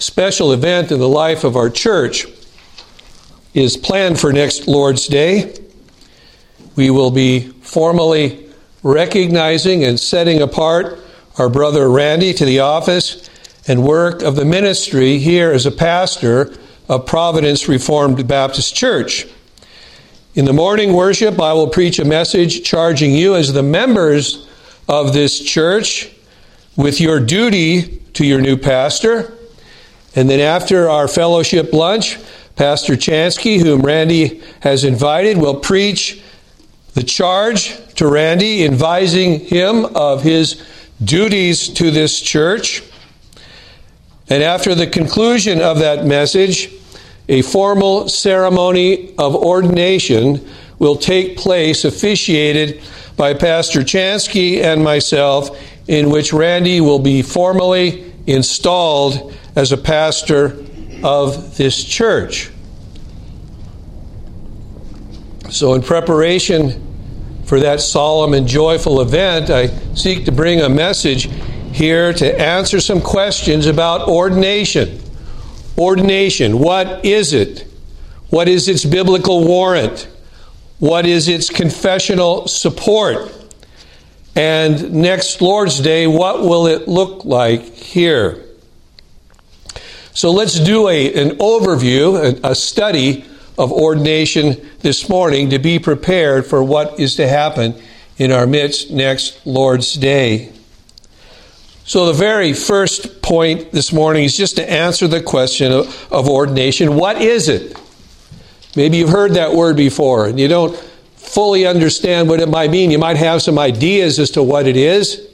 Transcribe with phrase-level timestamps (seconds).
[0.00, 2.26] special event in the life of our church
[3.52, 5.54] is planned for next Lord's Day.
[6.74, 8.48] We will be formally
[8.82, 10.98] recognizing and setting apart
[11.36, 13.28] our brother Randy to the office
[13.68, 16.54] and work of the ministry here as a pastor
[16.88, 19.26] of Providence Reformed Baptist Church.
[20.34, 24.48] In the morning worship, I will preach a message charging you as the members
[24.88, 26.10] of this church
[26.74, 29.36] with your duty to your new pastor.
[30.14, 32.18] And then after our fellowship lunch,
[32.56, 36.22] Pastor Chanski, whom Randy has invited, will preach
[36.94, 40.62] the charge to Randy, advising him of his
[41.02, 42.82] duties to this church.
[44.28, 46.72] And after the conclusion of that message,
[47.28, 50.46] a formal ceremony of ordination
[50.78, 52.82] will take place, officiated
[53.16, 55.56] by Pastor Chanski and myself,
[55.86, 60.64] in which Randy will be formally installed as a pastor
[61.02, 62.50] of this church.
[65.50, 66.86] So, in preparation
[67.44, 71.28] for that solemn and joyful event, I seek to bring a message
[71.72, 75.00] here to answer some questions about ordination.
[75.76, 77.66] Ordination, what is it?
[78.28, 80.08] What is its biblical warrant?
[80.78, 83.32] What is its confessional support?
[84.36, 88.49] And next Lord's Day, what will it look like here?
[90.20, 93.24] So let's do a, an overview, a, a study
[93.56, 97.80] of ordination this morning to be prepared for what is to happen
[98.18, 100.52] in our midst next Lord's Day.
[101.84, 106.28] So, the very first point this morning is just to answer the question of, of,
[106.28, 106.96] ordination.
[106.96, 107.74] What is it?
[108.76, 110.76] Maybe you've heard that word before and you don't
[111.16, 112.90] fully understand what it might mean.
[112.90, 115.29] You might have some ideas as to what it is.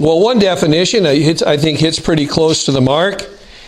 [0.00, 3.22] Well, one definition I think hits pretty close to the mark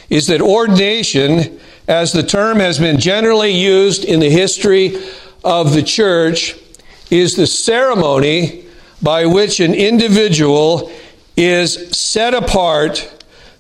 [0.08, 4.96] is that ordination as the term has been generally used in the history
[5.44, 6.56] of the church,
[7.10, 8.64] is the ceremony
[9.02, 10.90] by which an individual
[11.36, 13.12] is set apart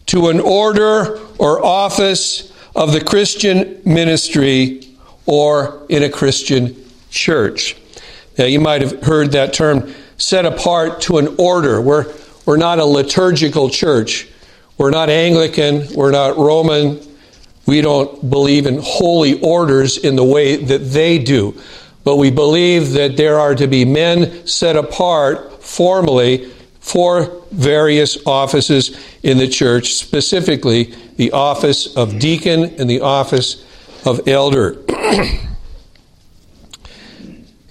[0.06, 4.96] to an order or office of the Christian ministry
[5.26, 6.74] or in a Christian
[7.10, 7.76] church.
[8.38, 11.78] Now, you might have heard that term set apart to an order.
[11.78, 12.10] We're,
[12.44, 14.28] we're not a liturgical church.
[14.78, 15.86] We're not Anglican.
[15.94, 17.00] We're not Roman.
[17.66, 21.60] We don't believe in holy orders in the way that they do,
[22.02, 28.98] but we believe that there are to be men set apart formally for various offices
[29.22, 33.64] in the church, specifically the office of deacon and the office
[34.04, 34.82] of elder.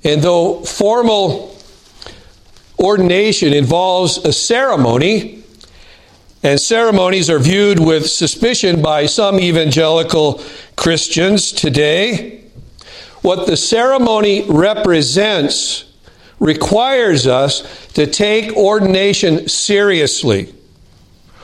[0.05, 1.49] and though formal
[2.81, 5.44] ordination involves a ceremony,
[6.44, 10.42] and ceremonies are viewed with suspicion by some evangelical
[10.75, 12.44] Christians today.
[13.22, 15.86] What the ceremony represents
[16.40, 20.52] requires us to take ordination seriously.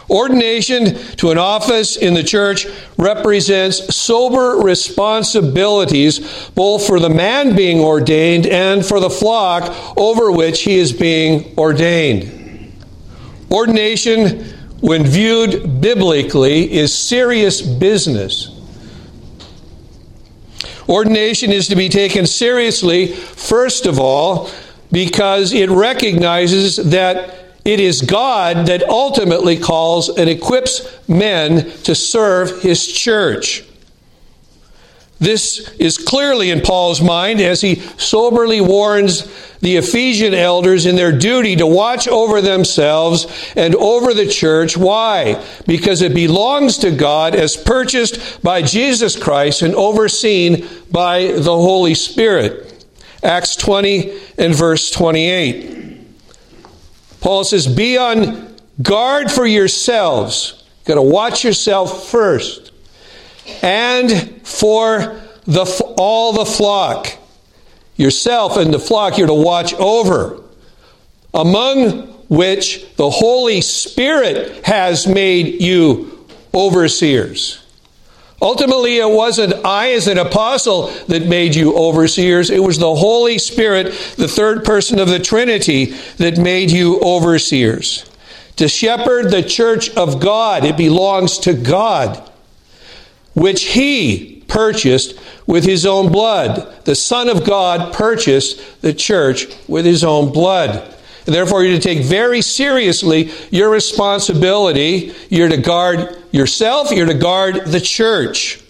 [0.10, 2.66] Ordination to an office in the church
[2.98, 10.62] represents sober responsibilities both for the man being ordained and for the flock over which
[10.62, 12.34] he is being ordained.
[13.52, 18.54] Ordination when viewed biblically, is serious business.
[20.88, 24.50] Ordination is to be taken seriously, first of all,
[24.92, 32.62] because it recognizes that it is God that ultimately calls and equips men to serve
[32.62, 33.66] his church.
[35.20, 39.26] This is clearly in Paul's mind as he soberly warns
[39.60, 43.28] the Ephesian elders in their duty to watch over themselves
[43.58, 44.78] and over the church.
[44.78, 45.44] Why?
[45.66, 51.96] Because it belongs to God as purchased by Jesus Christ and overseen by the Holy
[51.96, 52.86] Spirit.
[53.24, 55.87] Acts 20 and verse 28.
[57.22, 60.64] Paul says, Be on guard for yourselves.
[60.80, 62.72] You've got to watch yourself first
[63.62, 65.66] and for the,
[65.98, 67.08] all the flock.
[67.96, 70.42] Yourself and the flock you're to watch over,
[71.34, 77.67] among which the Holy Spirit has made you overseers.
[78.42, 82.50] Ultimately, it wasn't I as an apostle that made you overseers.
[82.50, 85.86] It was the Holy Spirit, the third person of the Trinity,
[86.18, 88.06] that made you overseers.
[88.58, 92.28] To shepherd the church of God, it belongs to God
[93.38, 95.14] which he purchased
[95.46, 96.84] with his own blood.
[96.86, 100.96] The Son of God purchased the church with his own blood.
[101.28, 105.14] And therefore, you're to take very seriously your responsibility.
[105.30, 108.62] You're to guard yourself, you're to guard the church.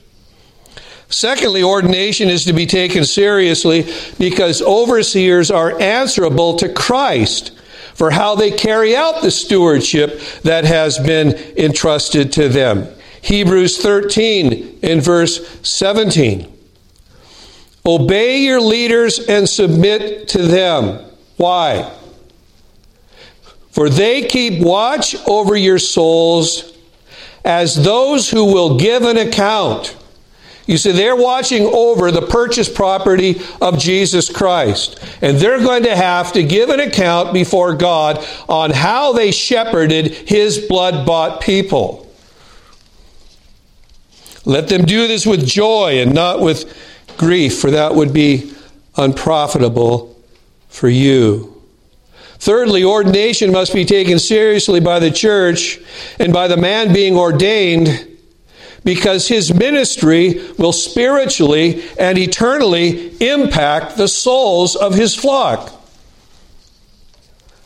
[1.10, 7.52] Secondly, ordination is to be taken seriously because overseers are answerable to Christ
[7.94, 12.88] for how they carry out the stewardship that has been entrusted to them.
[13.22, 16.52] Hebrews 13 in verse 17.
[17.86, 21.06] Obey your leaders and submit to them.
[21.38, 21.97] Why?
[23.78, 26.76] For they keep watch over your souls
[27.46, 29.96] as those who will give an account.
[30.66, 35.00] You see, they're watching over the purchased property of Jesus Christ.
[35.22, 40.08] And they're going to have to give an account before God on how they shepherded
[40.08, 42.12] his blood bought people.
[44.44, 46.66] Let them do this with joy and not with
[47.20, 48.54] grief, for that would be
[48.96, 50.20] unprofitable
[50.68, 51.57] for you.
[52.40, 55.80] Thirdly, ordination must be taken seriously by the church
[56.20, 58.18] and by the man being ordained
[58.84, 65.74] because his ministry will spiritually and eternally impact the souls of his flock.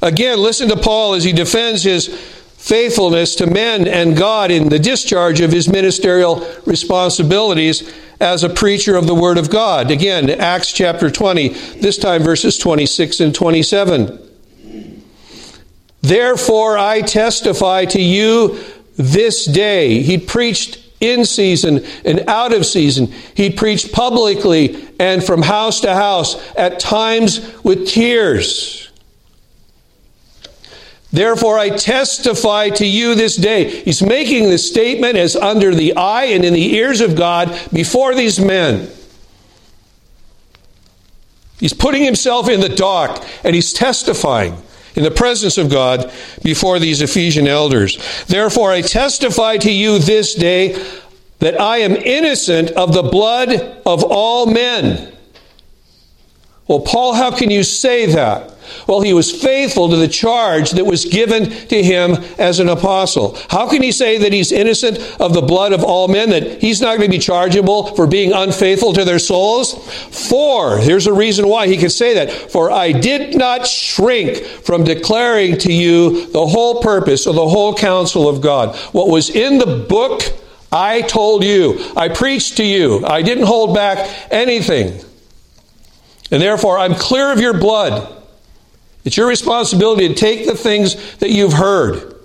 [0.02, 4.80] Again, listen to Paul as he defends his faithfulness to men and God in the
[4.80, 9.92] discharge of his ministerial responsibilities as a preacher of the Word of God.
[9.92, 14.31] Again, Acts chapter 20, this time verses 26 and 27.
[16.02, 18.60] Therefore, I testify to you
[18.98, 20.02] this day.
[20.02, 23.08] He preached in season and out of season.
[23.36, 28.90] He preached publicly and from house to house, at times with tears.
[31.12, 33.82] Therefore, I testify to you this day.
[33.82, 38.16] He's making this statement as under the eye and in the ears of God before
[38.16, 38.90] these men.
[41.60, 44.56] He's putting himself in the dock and he's testifying
[44.96, 46.12] in the presence of God
[46.44, 48.26] before these Ephesian elders.
[48.26, 50.74] Therefore, I testify to you this day
[51.40, 53.52] that I am innocent of the blood
[53.86, 55.12] of all men.
[56.68, 58.52] Well, Paul, how can you say that?
[58.88, 63.38] Well, he was faithful to the charge that was given to him as an apostle.
[63.50, 66.82] How can he say that he's innocent of the blood of all men, that he's
[66.82, 69.74] not going to be chargeable for being unfaithful to their souls?
[70.30, 72.32] For, here's a reason why he could say that.
[72.32, 77.76] For I did not shrink from declaring to you the whole purpose of the whole
[77.76, 78.76] counsel of God.
[78.94, 80.22] What was in the book,
[80.72, 81.92] I told you.
[81.98, 83.06] I preached to you.
[83.06, 85.02] I didn't hold back anything.
[86.32, 88.24] And therefore, I'm clear of your blood.
[89.04, 92.16] It's your responsibility to take the things that you've heard,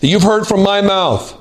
[0.00, 1.40] that you've heard from my mouth,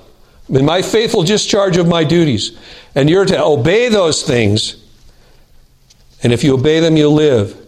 [0.49, 2.57] in my faithful discharge of my duties,
[2.95, 4.75] and you're to obey those things.
[6.21, 7.59] And if you obey them, you live.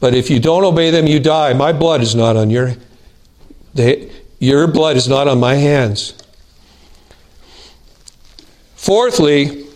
[0.00, 1.52] But if you don't obey them, you die.
[1.52, 2.74] My blood is not on your
[3.74, 6.14] they, your blood is not on my hands.
[8.74, 9.66] Fourthly,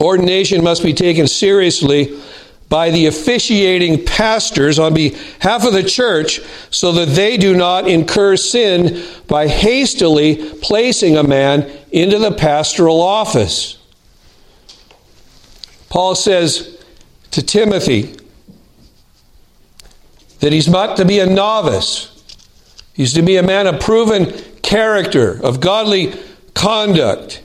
[0.00, 2.18] ordination must be taken seriously
[2.70, 8.36] by the officiating pastors on behalf of the church so that they do not incur
[8.36, 13.76] sin by hastily placing a man into the pastoral office.
[15.88, 16.78] Paul says
[17.32, 18.14] to Timothy
[20.38, 22.06] that he's not to be a novice.
[22.94, 24.32] He's to be a man of proven
[24.62, 26.14] character, of godly
[26.54, 27.42] conduct.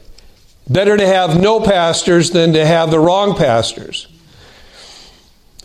[0.68, 4.08] Better to have no pastors than to have the wrong pastors.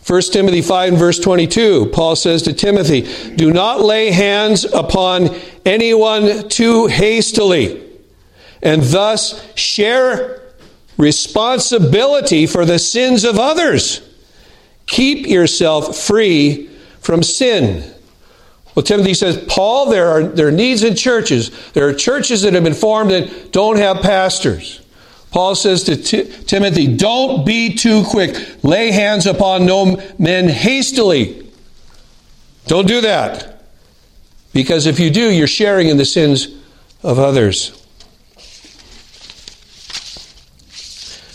[0.07, 3.02] 1 Timothy 5 and verse 22, Paul says to Timothy,
[3.37, 7.83] Do not lay hands upon anyone too hastily,
[8.62, 10.42] and thus share
[10.97, 14.02] responsibility for the sins of others.
[14.87, 16.69] Keep yourself free
[17.00, 17.95] from sin.
[18.75, 21.50] Well, Timothy says, Paul, there are, there are needs in churches.
[21.73, 24.80] There are churches that have been formed that don't have pastors.
[25.31, 28.65] Paul says to T- Timothy, Don't be too quick.
[28.65, 31.49] Lay hands upon no men hastily.
[32.67, 33.65] Don't do that.
[34.53, 36.49] Because if you do, you're sharing in the sins
[37.03, 37.77] of others.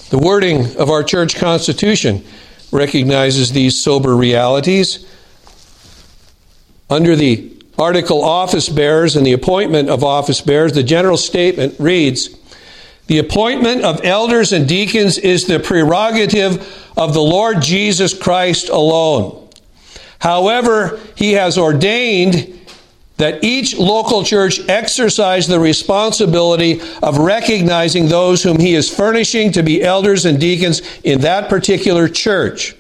[0.09, 2.23] The wording of our church constitution
[2.71, 5.05] recognizes these sober realities.
[6.89, 12.29] Under the article office bearers and the appointment of office bearers, the general statement reads
[13.07, 19.47] the appointment of elders and deacons is the prerogative of the Lord Jesus Christ alone.
[20.19, 22.51] However, he has ordained
[23.17, 29.63] that each local church exercise the responsibility of recognizing those whom he is furnishing to
[29.63, 32.75] be elders and deacons in that particular church.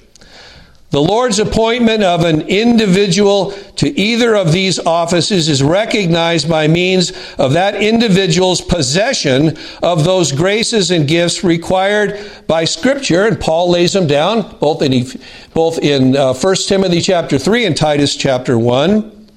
[0.95, 7.11] The Lord's appointment of an individual to either of these offices is recognized by means
[7.37, 13.91] of that individual's possession of those graces and gifts required by Scripture, and Paul lays
[13.91, 15.05] them down both in
[15.53, 19.27] both in uh, 1 Timothy chapter 3 and Titus chapter 1.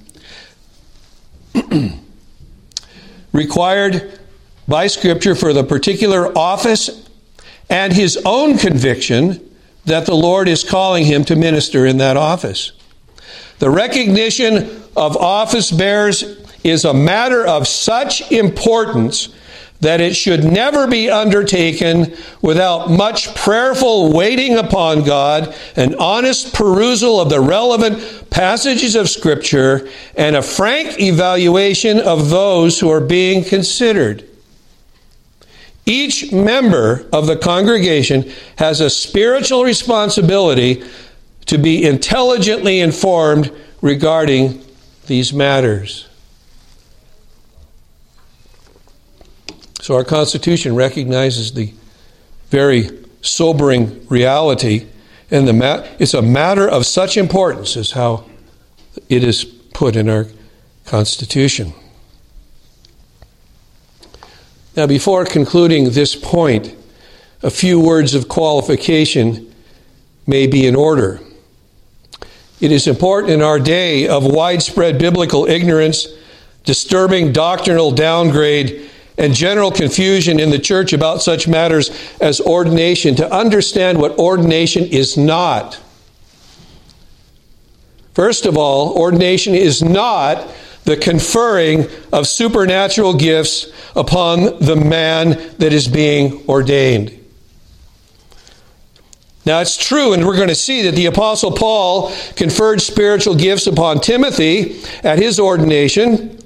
[3.33, 4.17] required
[4.65, 7.05] by Scripture for the particular office
[7.69, 9.45] and his own conviction
[9.85, 12.71] that the Lord is calling him to minister in that office.
[13.59, 16.23] The recognition of office bearers
[16.63, 19.29] is a matter of such importance
[19.81, 27.21] that it should never be undertaken without much prayerful waiting upon God, an honest perusal
[27.21, 33.43] of the relevant passages of Scripture, and a frank evaluation of those who are being
[33.43, 34.28] considered.
[35.89, 40.83] Each member of the congregation has a spiritual responsibility
[41.47, 44.63] to be intelligently informed regarding
[45.07, 46.07] these matters.
[49.81, 51.73] So, our Constitution recognizes the
[52.51, 52.91] very
[53.23, 54.85] sobering reality,
[55.31, 58.25] and the ma- it's a matter of such importance, as how
[59.09, 60.27] it is put in our
[60.85, 61.73] Constitution.
[64.79, 66.73] Now, before concluding this point,
[67.43, 69.53] a few words of qualification
[70.25, 71.19] may be in order.
[72.61, 76.07] It is important in our day of widespread biblical ignorance,
[76.63, 83.29] disturbing doctrinal downgrade, and general confusion in the church about such matters as ordination to
[83.33, 85.77] understand what ordination is not.
[88.13, 90.49] First of all, ordination is not
[90.85, 97.15] the conferring of supernatural gifts upon the man that is being ordained.
[99.45, 103.67] Now, it's true, and we're going to see that the Apostle Paul conferred spiritual gifts
[103.67, 106.37] upon Timothy at his ordination,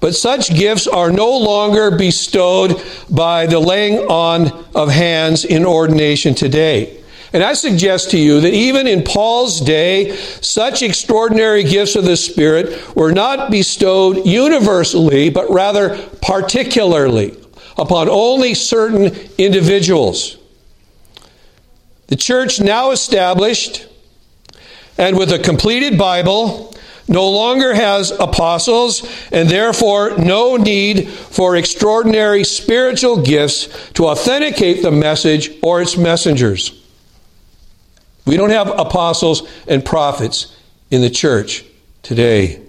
[0.00, 6.34] but such gifts are no longer bestowed by the laying on of hands in ordination
[6.34, 7.02] today.
[7.34, 12.16] And I suggest to you that even in Paul's day, such extraordinary gifts of the
[12.16, 17.36] Spirit were not bestowed universally, but rather particularly
[17.76, 20.38] upon only certain individuals.
[22.06, 23.88] The church now established
[24.96, 26.72] and with a completed Bible
[27.08, 34.92] no longer has apostles and therefore no need for extraordinary spiritual gifts to authenticate the
[34.92, 36.80] message or its messengers.
[38.26, 40.56] We don't have apostles and prophets
[40.90, 41.64] in the church
[42.02, 42.60] today.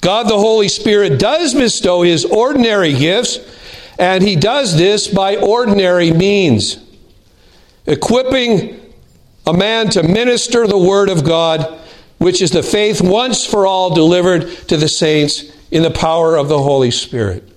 [0.00, 3.38] God the Holy Spirit does bestow his ordinary gifts,
[3.98, 6.78] and he does this by ordinary means,
[7.86, 8.80] equipping
[9.46, 11.78] a man to minister the Word of God,
[12.18, 16.48] which is the faith once for all delivered to the saints in the power of
[16.48, 17.51] the Holy Spirit.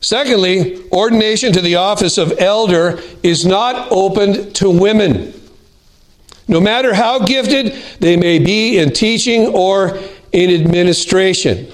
[0.00, 5.32] Secondly, ordination to the office of elder is not open to women.
[6.48, 9.98] No matter how gifted they may be in teaching or
[10.32, 11.72] in administration,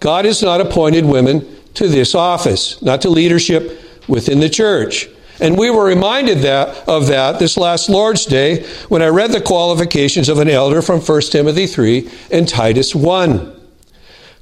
[0.00, 5.08] God has not appointed women to this office, not to leadership within the church.
[5.40, 9.40] And we were reminded that, of that this last Lord's Day when I read the
[9.40, 13.53] qualifications of an elder from 1 Timothy 3 and Titus 1.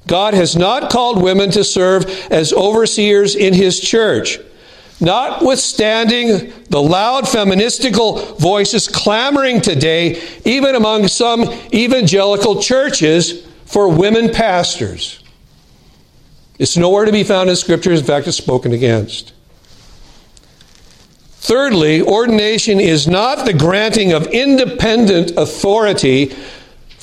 [0.07, 4.39] God has not called women to serve as overseers in his church.
[4.99, 11.43] Notwithstanding the loud feministical voices clamoring today, even among some
[11.73, 15.23] evangelical churches, for women pastors.
[16.59, 17.91] It's nowhere to be found in Scripture.
[17.91, 19.33] In fact, it's spoken against.
[21.37, 26.33] Thirdly, ordination is not the granting of independent authority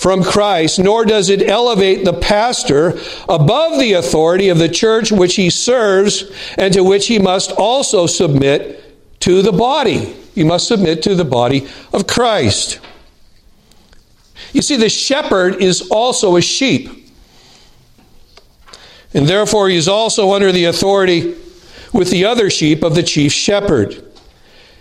[0.00, 5.34] from Christ, nor does it elevate the pastor above the authority of the church which
[5.34, 6.24] he serves
[6.56, 10.16] and to which he must also submit to the body.
[10.34, 12.80] He must submit to the body of Christ.
[14.54, 17.12] You see, the shepherd is also a sheep.
[19.12, 21.34] And therefore, he is also under the authority
[21.92, 24.09] with the other sheep of the chief shepherd.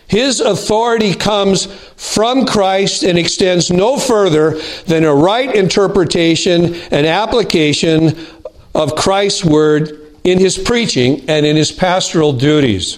[0.10, 8.26] His authority comes from Christ and extends no further than a right interpretation and application
[8.74, 12.98] of Christ's word in his preaching and in his pastoral duties.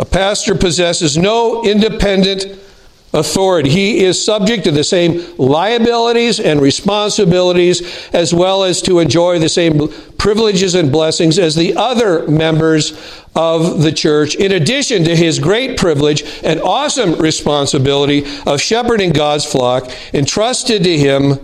[0.00, 2.58] A pastor possesses no independent
[3.14, 3.70] authority.
[3.70, 9.48] He is subject to the same liabilities and responsibilities as well as to enjoy the
[9.48, 12.92] same privileges and blessings as the other members
[13.36, 19.44] of the church, in addition to his great privilege and awesome responsibility of shepherding God's
[19.44, 21.34] flock entrusted to him,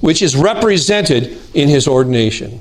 [0.00, 2.60] which is represented in his ordination.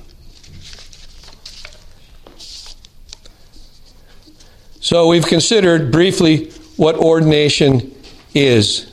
[4.79, 7.95] So we've considered briefly what ordination
[8.33, 8.91] is.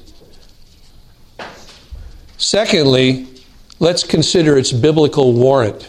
[2.36, 3.26] Secondly,
[3.78, 5.88] let's consider its biblical warrant.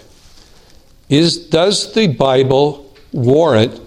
[1.10, 3.80] Is, does the Bible warrant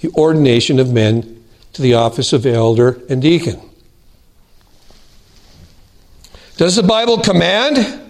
[0.00, 1.44] the ordination of men
[1.74, 3.60] to the office of elder and deacon?
[6.56, 8.00] Does the Bible command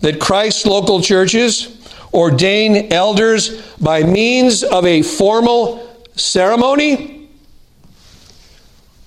[0.00, 1.76] that Christ's local churches
[2.12, 7.17] ordain elders by means of a formal ceremony?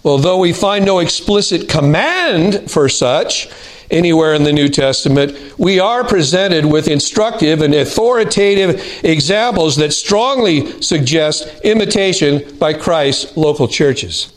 [0.04, 3.50] Although we find no explicit command for such
[3.92, 10.82] anywhere in the New Testament, we are presented with instructive and authoritative examples that strongly
[10.82, 14.34] suggest imitation by Christ's local churches.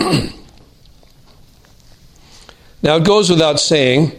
[0.00, 0.32] now,
[2.96, 4.18] it goes without saying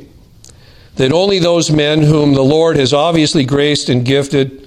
[0.96, 4.63] that only those men whom the Lord has obviously graced and gifted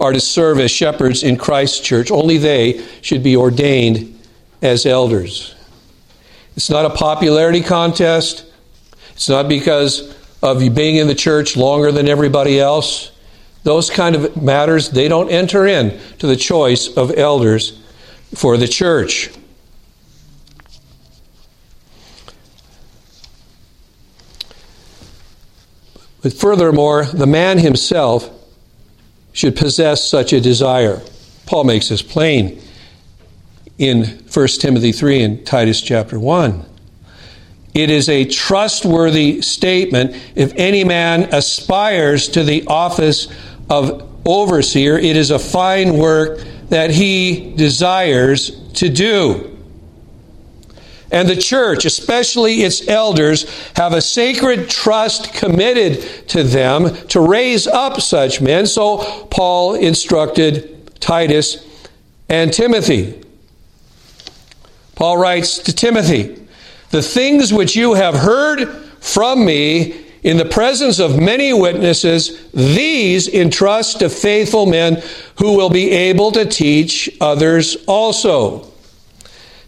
[0.00, 2.10] are to serve as shepherds in Christ's church.
[2.10, 4.18] Only they should be ordained
[4.62, 5.54] as elders.
[6.56, 8.44] It's not a popularity contest.
[9.12, 13.12] It's not because of you being in the church longer than everybody else.
[13.62, 17.80] Those kind of matters, they don't enter in to the choice of elders
[18.34, 19.30] for the church.
[26.22, 28.30] But furthermore, the man himself
[29.34, 31.02] should possess such a desire.
[31.44, 32.62] Paul makes this plain
[33.76, 36.64] in 1 Timothy 3 and Titus chapter 1.
[37.74, 43.26] It is a trustworthy statement if any man aspires to the office
[43.68, 46.38] of overseer, it is a fine work
[46.68, 49.53] that he desires to do.
[51.14, 57.68] And the church, especially its elders, have a sacred trust committed to them to raise
[57.68, 58.66] up such men.
[58.66, 58.98] So
[59.30, 61.64] Paul instructed Titus
[62.28, 63.22] and Timothy.
[64.96, 66.48] Paul writes to Timothy,
[66.90, 73.28] The things which you have heard from me in the presence of many witnesses, these
[73.28, 75.00] entrust to faithful men
[75.38, 78.73] who will be able to teach others also.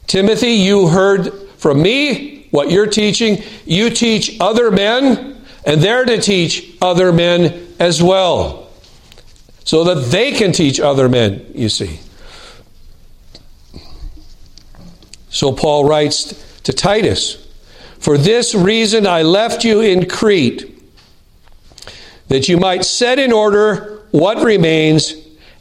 [0.06, 3.42] Timothy, you heard from me what you're teaching.
[3.64, 8.70] You teach other men, and they're to teach other men as well.
[9.64, 11.98] So that they can teach other men, you see.
[15.28, 17.46] So Paul writes to Titus
[17.98, 20.72] For this reason I left you in Crete,
[22.28, 25.14] that you might set in order what remains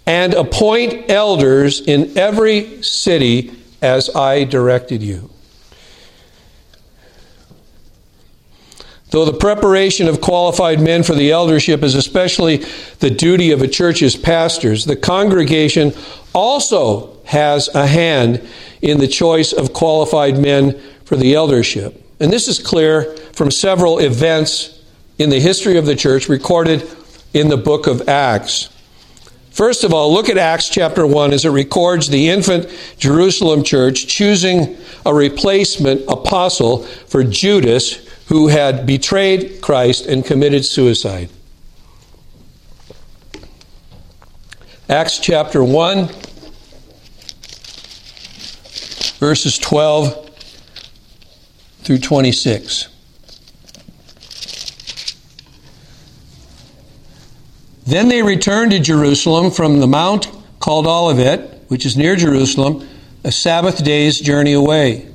[0.05, 5.29] and appoint elders in every city as I directed you.
[9.11, 12.65] Though the preparation of qualified men for the eldership is especially
[12.99, 15.93] the duty of a church's pastors, the congregation
[16.33, 18.45] also has a hand
[18.81, 22.03] in the choice of qualified men for the eldership.
[22.19, 24.83] And this is clear from several events
[25.17, 26.85] in the history of the church recorded
[27.33, 28.69] in the book of Acts.
[29.55, 34.05] First of all, look at Acts chapter 1 as it records the infant Jerusalem church
[34.05, 41.29] choosing a replacement apostle for Judas, who had betrayed Christ and committed suicide.
[44.89, 46.07] Acts chapter 1,
[49.19, 50.31] verses 12
[51.83, 52.94] through 26.
[57.85, 62.87] Then they returned to Jerusalem from the mount called Olivet, which is near Jerusalem,
[63.23, 65.07] a Sabbath day's journey away.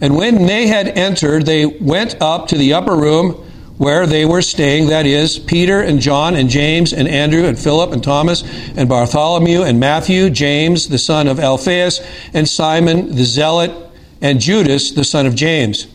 [0.00, 3.32] And when they had entered, they went up to the upper room
[3.76, 7.92] where they were staying that is, Peter and John and James and Andrew and Philip
[7.92, 8.42] and Thomas
[8.76, 12.00] and Bartholomew and Matthew, James, the son of Alphaeus,
[12.34, 13.72] and Simon the Zealot,
[14.20, 15.86] and Judas, the son of James.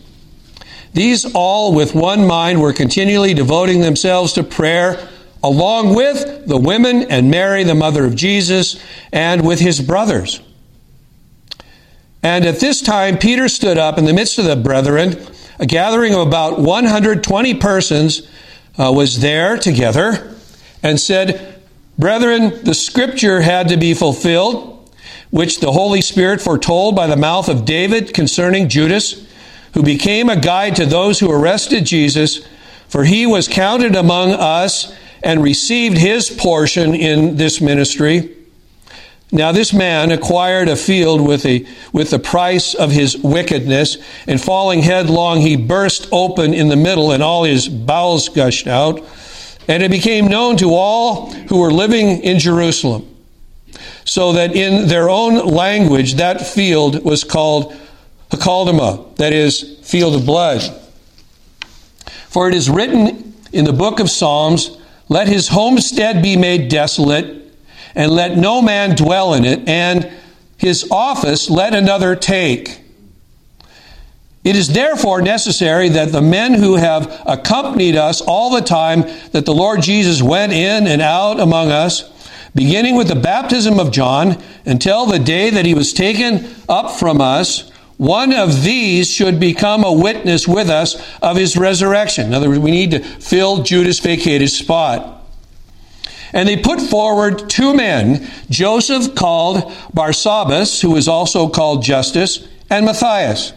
[0.94, 5.08] These all, with one mind, were continually devoting themselves to prayer
[5.46, 10.42] along with the women and Mary, the mother of Jesus, and with his brothers.
[12.24, 15.24] And at this time, Peter stood up in the midst of the brethren.
[15.60, 18.28] A gathering of about 120 persons
[18.80, 20.36] uh, was there together
[20.82, 21.62] and said,
[22.00, 24.90] Brethren, the scripture had to be fulfilled
[25.30, 29.28] which the Holy Spirit foretold by the mouth of David concerning Judas,
[29.76, 32.48] who became a guide to those who arrested Jesus,
[32.88, 34.96] for he was counted among us
[35.26, 38.32] and received his portion in this ministry.
[39.32, 44.40] Now this man acquired a field with, a, with the price of his wickedness, and
[44.40, 49.04] falling headlong, he burst open in the middle, and all his bowels gushed out.
[49.68, 53.14] And it became known to all who were living in Jerusalem,
[54.06, 57.76] so that in their own language that field was called
[58.30, 60.62] Hakeldama, that is, field of blood.
[62.30, 67.44] For it is written in the book of Psalms, Let his homestead be made desolate
[67.96, 70.12] and let no man dwell in it, and
[70.58, 72.82] his office let another take.
[74.44, 79.46] It is therefore necessary that the men who have accompanied us all the time that
[79.46, 82.12] the Lord Jesus went in and out among us,
[82.54, 87.22] beginning with the baptism of John until the day that he was taken up from
[87.22, 92.28] us, one of these should become a witness with us of his resurrection.
[92.28, 95.24] In other words, we need to fill Judas' vacated spot.
[96.34, 102.86] And they put forward two men, Joseph called Barsabbas, who is also called Justus, and
[102.86, 103.54] Matthias.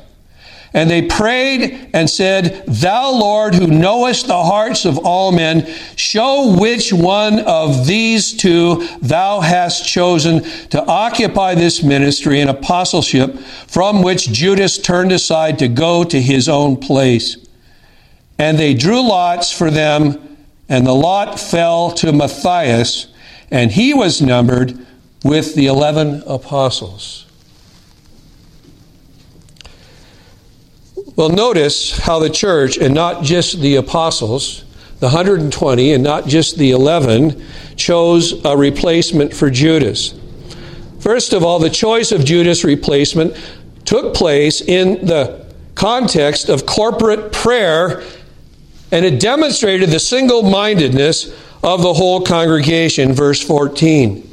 [0.75, 6.55] And they prayed and said, Thou, Lord, who knowest the hearts of all men, show
[6.59, 14.03] which one of these two thou hast chosen to occupy this ministry and apostleship from
[14.03, 17.39] which Judas turned aside to go to his own place.
[18.39, 20.29] And they drew lots for them
[20.69, 23.07] and the lot fell to Matthias,
[23.51, 24.79] and he was numbered
[25.25, 27.25] with the eleven apostles.
[31.19, 34.63] Well, notice how the church, and not just the apostles,
[35.01, 40.15] the 120, and not just the 11, chose a replacement for Judas.
[41.01, 43.37] First of all, the choice of Judas' replacement
[43.85, 48.05] took place in the context of corporate prayer
[48.93, 54.28] and it demonstrated the single mindedness of the whole congregation, verse 14.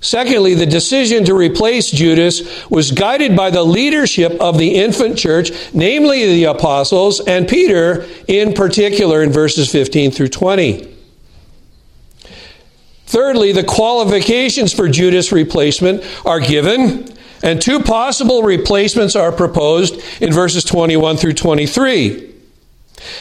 [0.00, 5.50] Secondly, the decision to replace Judas was guided by the leadership of the infant church,
[5.72, 10.94] namely the apostles, and Peter in particular in verses 15 through 20.
[13.06, 17.08] Thirdly, the qualifications for Judas' replacement are given,
[17.42, 22.35] and two possible replacements are proposed in verses 21 through 23.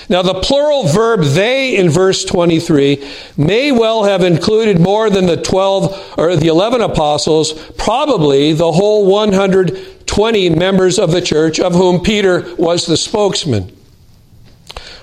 [0.07, 5.41] Now, the plural verb they in verse 23 may well have included more than the
[5.41, 12.01] 12 or the 11 apostles, probably the whole 120 members of the church, of whom
[12.01, 13.75] Peter was the spokesman.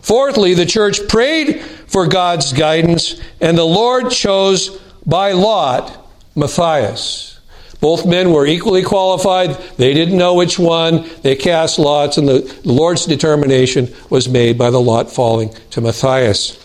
[0.01, 7.32] Fourthly, the church prayed for God's guidance, and the Lord chose by lot Matthias.
[7.83, 9.57] Both men were equally qualified.
[9.77, 11.11] They didn't know which one.
[11.23, 16.65] They cast lots, and the Lord's determination was made by the lot falling to Matthias.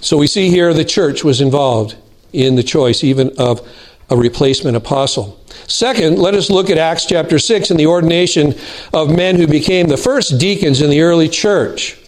[0.00, 1.96] So we see here the church was involved
[2.32, 3.60] in the choice even of
[4.08, 5.38] a replacement apostle.
[5.66, 8.54] Second, let us look at Acts chapter 6 and the ordination
[8.94, 11.98] of men who became the first deacons in the early church.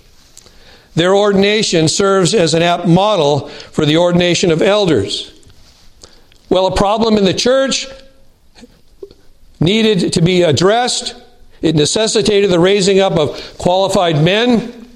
[0.95, 5.33] Their ordination serves as an apt model for the ordination of elders.
[6.49, 7.87] Well, a problem in the church
[9.61, 11.15] needed to be addressed.
[11.63, 14.89] It necessitated the raising up of qualified men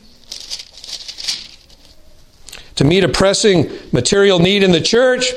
[2.74, 5.32] to meet a pressing material need in the church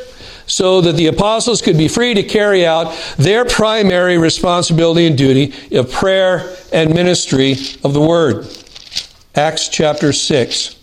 [0.48, 5.54] so that the apostles could be free to carry out their primary responsibility and duty
[5.78, 8.48] of prayer and ministry of the word.
[9.38, 10.76] Acts chapter 6.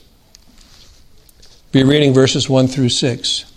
[1.72, 3.52] Be reading verses 1 through 6.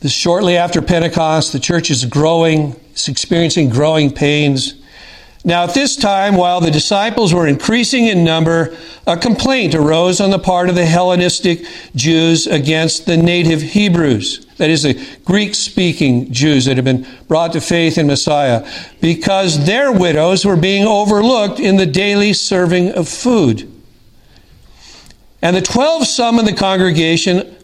[0.00, 4.82] This shortly after Pentecost, the church is growing, it's experiencing growing pains.
[5.44, 8.74] Now, at this time, while the disciples were increasing in number,
[9.06, 14.70] a complaint arose on the part of the Hellenistic Jews against the native Hebrews, that
[14.70, 18.68] is, the Greek speaking Jews that had been brought to faith in Messiah,
[19.00, 23.70] because their widows were being overlooked in the daily serving of food.
[25.42, 27.54] And the twelve summoned the congregation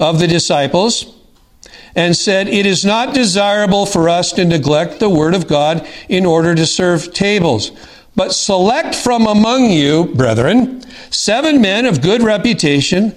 [0.00, 1.14] of the disciples
[1.94, 6.24] and said, It is not desirable for us to neglect the word of God in
[6.24, 7.72] order to serve tables.
[8.16, 13.10] But select from among you, brethren, seven men of good reputation,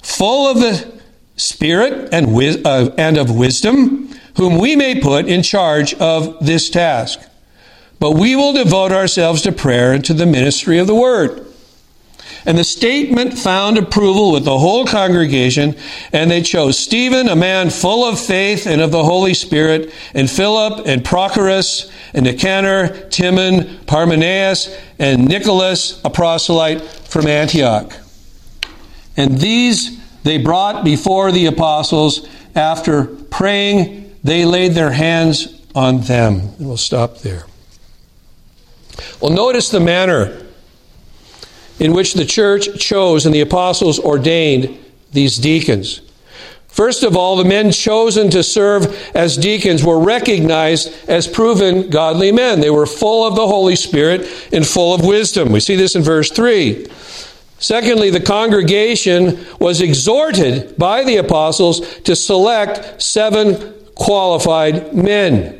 [0.00, 0.97] full of the
[1.38, 7.20] Spirit and, uh, and of wisdom, whom we may put in charge of this task.
[7.98, 11.46] But we will devote ourselves to prayer and to the ministry of the word.
[12.44, 15.76] And the statement found approval with the whole congregation,
[16.12, 20.30] and they chose Stephen, a man full of faith and of the Holy Spirit, and
[20.30, 27.92] Philip, and Prochorus, and Nicanor, Timon, Parmenas, and Nicholas, a proselyte from Antioch.
[29.16, 29.97] And these
[30.28, 32.28] they brought before the apostles.
[32.54, 36.40] After praying, they laid their hands on them.
[36.58, 37.46] And we'll stop there.
[39.20, 40.44] Well, notice the manner
[41.78, 44.78] in which the church chose and the apostles ordained
[45.12, 46.00] these deacons.
[46.66, 52.30] First of all, the men chosen to serve as deacons were recognized as proven godly
[52.30, 52.60] men.
[52.60, 55.50] They were full of the Holy Spirit and full of wisdom.
[55.50, 56.86] We see this in verse 3.
[57.58, 65.58] Secondly, the congregation was exhorted by the apostles to select seven qualified men.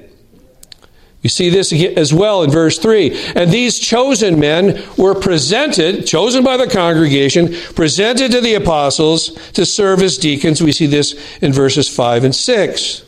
[1.23, 3.11] You see this as well in verse 3.
[3.35, 9.67] And these chosen men were presented, chosen by the congregation, presented to the apostles to
[9.67, 10.63] serve as deacons.
[10.63, 13.03] We see this in verses 5 and 6.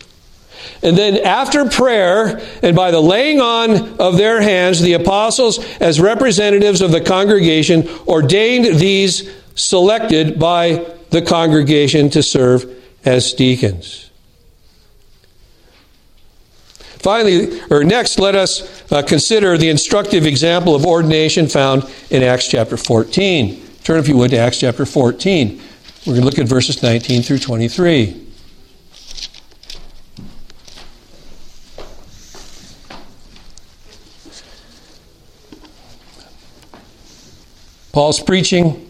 [0.83, 6.01] And then after prayer and by the laying on of their hands, the apostles, as
[6.01, 12.65] representatives of the congregation, ordained these selected by the congregation to serve
[13.05, 14.11] as deacons.
[17.01, 22.47] Finally, or next, let us uh, consider the instructive example of ordination found in Acts
[22.47, 23.63] chapter 14.
[23.85, 25.61] Turn, if you would, to Acts chapter 14.
[26.07, 28.30] We're going to look at verses 19 through 23.
[37.93, 38.87] Paul's preaching.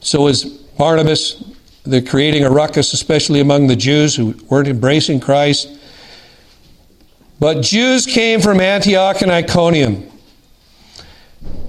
[0.00, 1.42] So is Barnabas.
[1.84, 5.68] They're creating a ruckus, especially among the Jews who weren't embracing Christ.
[7.40, 10.10] But Jews came from Antioch and Iconium.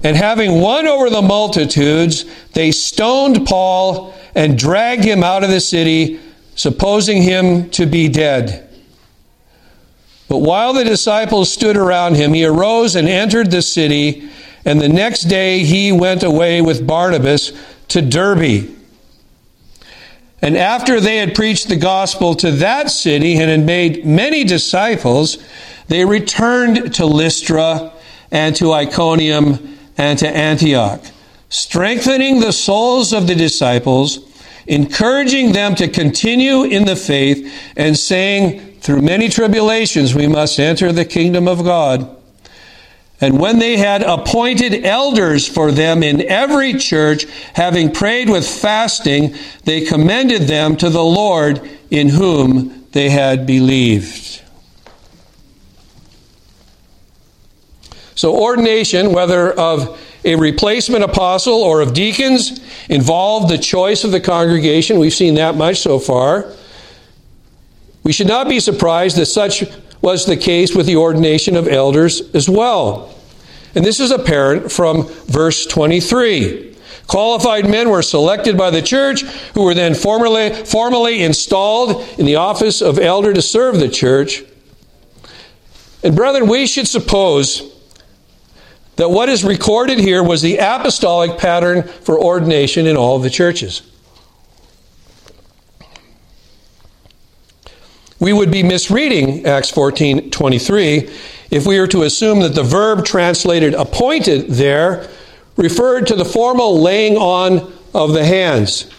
[0.02, 5.60] And having won over the multitudes, they stoned Paul and dragged him out of the
[5.60, 6.20] city,
[6.54, 8.68] supposing him to be dead.
[10.28, 14.28] But while the disciples stood around him, he arose and entered the city,
[14.66, 17.52] and the next day he went away with Barnabas
[17.88, 18.68] to Derbe.
[20.42, 25.38] And after they had preached the gospel to that city and had made many disciples,
[25.86, 27.92] they returned to Lystra
[28.32, 31.00] and to Iconium and to Antioch,
[31.48, 34.18] strengthening the souls of the disciples,
[34.66, 40.90] encouraging them to continue in the faith, and saying, Through many tribulations we must enter
[40.90, 42.15] the kingdom of God.
[43.20, 47.24] And when they had appointed elders for them in every church,
[47.54, 54.42] having prayed with fasting, they commended them to the Lord in whom they had believed.
[58.14, 64.20] So, ordination, whether of a replacement apostle or of deacons, involved the choice of the
[64.20, 64.98] congregation.
[64.98, 66.52] We've seen that much so far.
[68.02, 69.64] We should not be surprised that such
[70.00, 73.14] was the case with the ordination of elders as well.
[73.74, 76.76] And this is apparent from verse 23.
[77.06, 79.22] Qualified men were selected by the church,
[79.54, 84.42] who were then formally, formally installed in the office of elder to serve the church.
[86.02, 87.72] And brethren, we should suppose
[88.96, 93.30] that what is recorded here was the apostolic pattern for ordination in all of the
[93.30, 93.82] churches.
[98.18, 101.10] We would be misreading Acts 14 23
[101.50, 105.08] if we were to assume that the verb translated appointed there
[105.56, 108.90] referred to the formal laying on of the hands.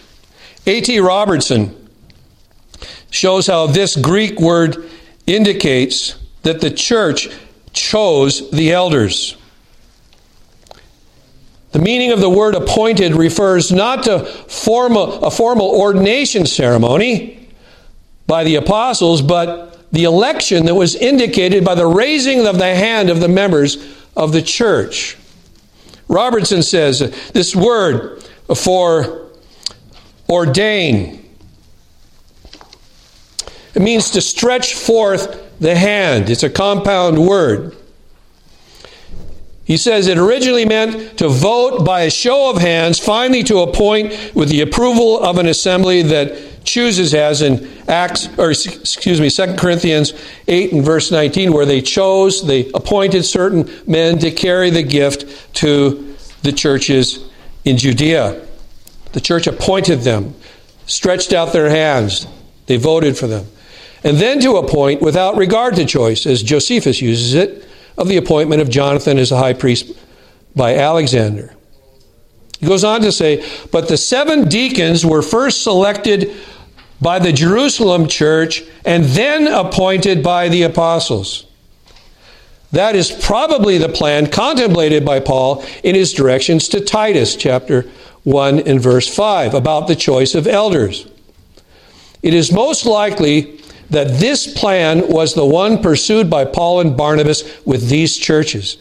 [0.66, 1.00] A.T.
[1.00, 1.88] Robertson
[3.10, 4.88] shows how this Greek word
[5.26, 7.28] indicates that the church
[7.72, 9.36] chose the elders.
[11.72, 17.47] The meaning of the word appointed refers not to formal, a formal ordination ceremony
[18.28, 23.10] by the apostles, but the election that was indicated by the raising of the hand
[23.10, 23.76] of the members
[24.16, 25.16] of the church.
[26.06, 27.00] Robertson says
[27.32, 28.22] this word
[28.54, 29.26] for
[30.28, 31.18] ordain
[33.78, 36.30] it means to stretch forth the hand.
[36.30, 37.76] It's a compound word.
[39.68, 44.34] He says it originally meant to vote by a show of hands, finally to appoint
[44.34, 49.56] with the approval of an assembly that chooses as in Acts or excuse me 2
[49.56, 50.14] Corinthians
[50.48, 55.54] 8 and verse 19 where they chose they appointed certain men to carry the gift
[55.56, 57.28] to the churches
[57.66, 58.40] in Judea.
[59.12, 60.34] The church appointed them,
[60.86, 62.26] stretched out their hands.
[62.66, 63.46] They voted for them.
[64.02, 67.67] And then to appoint without regard to choice as Josephus uses it
[67.98, 69.92] of the appointment of Jonathan as a high priest
[70.56, 71.54] by Alexander.
[72.58, 76.34] He goes on to say, But the seven deacons were first selected
[77.00, 81.46] by the Jerusalem church and then appointed by the apostles.
[82.72, 87.88] That is probably the plan contemplated by Paul in his directions to Titus, chapter
[88.24, 91.06] 1 and verse 5, about the choice of elders.
[92.22, 93.57] It is most likely
[93.90, 98.76] that this plan was the one pursued by Paul and Barnabas with these churches.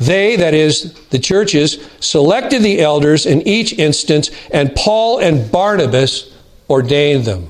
[0.00, 6.36] They, that is, the churches, selected the elders in each instance, and Paul and Barnabas
[6.68, 7.48] ordained them.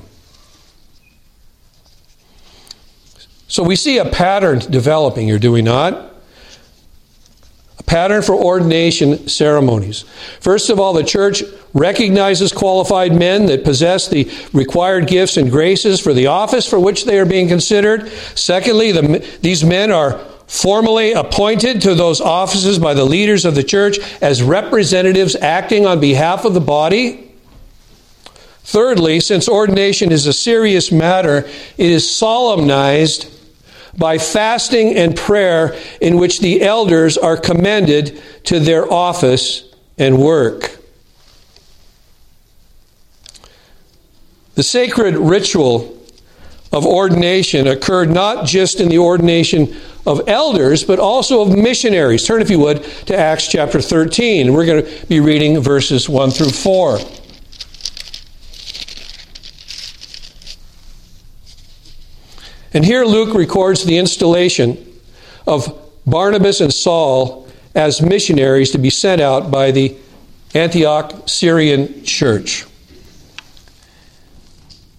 [3.47, 6.12] So we see a pattern developing here, do we not?
[7.93, 10.03] Pattern for ordination ceremonies.
[10.39, 11.43] First of all, the church
[11.75, 17.05] recognizes qualified men that possess the required gifts and graces for the office for which
[17.05, 18.09] they are being considered.
[18.33, 23.63] Secondly, the, these men are formally appointed to those offices by the leaders of the
[23.63, 27.31] church as representatives acting on behalf of the body.
[28.63, 33.29] Thirdly, since ordination is a serious matter, it is solemnized
[33.97, 39.63] by fasting and prayer in which the elders are commended to their office
[39.97, 40.77] and work.
[44.55, 45.99] The sacred ritual
[46.71, 49.75] of ordination occurred not just in the ordination
[50.05, 52.25] of elders, but also of missionaries.
[52.25, 54.53] Turn, if you would, to Acts chapter 13.
[54.53, 56.99] We're going to be reading verses 1 through 4.
[62.73, 64.77] And here Luke records the installation
[65.45, 69.95] of Barnabas and Saul as missionaries to be sent out by the
[70.53, 72.65] Antioch Syrian church.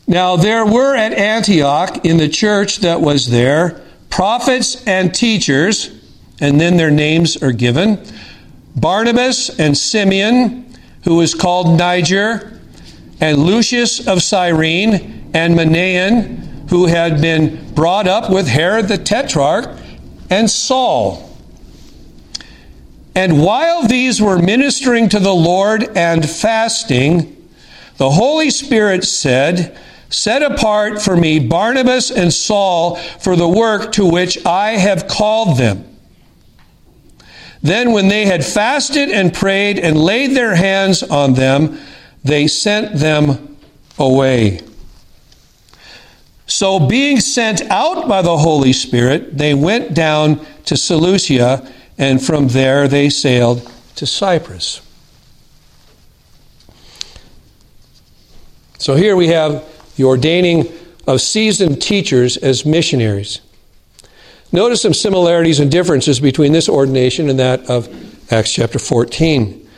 [0.06, 5.90] Now, there were at Antioch in the church that was there prophets and teachers,
[6.40, 8.04] and then their names are given
[8.76, 10.72] Barnabas and Simeon,
[11.04, 12.60] who was called Niger,
[13.20, 19.78] and Lucius of Cyrene, and Manaen, who had been brought up with Herod the Tetrarch,
[20.30, 21.30] and Saul.
[23.14, 27.48] And while these were ministering to the Lord and fasting,
[27.96, 29.78] the Holy Spirit said,
[30.10, 35.58] Set apart for me Barnabas and Saul for the work to which I have called
[35.58, 35.84] them.
[37.62, 41.80] Then, when they had fasted and prayed and laid their hands on them,
[42.22, 43.56] they sent them
[43.98, 44.60] away.
[46.46, 52.48] So, being sent out by the Holy Spirit, they went down to Seleucia, and from
[52.48, 54.82] there they sailed to Cyprus.
[58.78, 59.64] So, here we have
[59.96, 60.70] the ordaining
[61.06, 63.40] of seasoned teachers as missionaries.
[64.52, 67.88] Notice some similarities and differences between this ordination and that of
[68.30, 69.68] Acts chapter 14.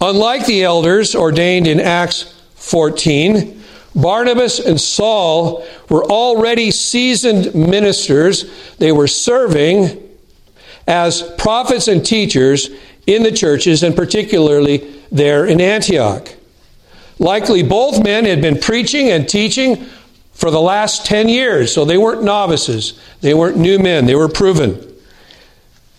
[0.00, 2.22] Unlike the elders ordained in Acts
[2.54, 3.63] 14,
[3.94, 8.44] Barnabas and Saul were already seasoned ministers.
[8.78, 10.00] They were serving
[10.86, 12.70] as prophets and teachers
[13.06, 16.28] in the churches, and particularly there in Antioch.
[17.18, 19.86] Likely both men had been preaching and teaching
[20.32, 22.98] for the last 10 years, so they weren't novices.
[23.20, 24.92] They weren't new men, they were proven.